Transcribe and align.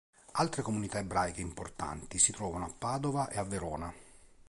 Altre 0.31 0.63
comunità 0.63 0.97
ebraiche 0.97 1.41
importanti 1.41 2.17
si 2.17 2.31
trovano 2.31 2.65
a 2.65 2.73
Padova 2.75 3.29
e 3.29 3.37
a 3.37 3.43
Verona. 3.43 3.93